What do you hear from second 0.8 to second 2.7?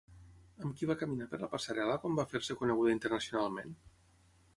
va caminar per la passarel·la quan va fer-se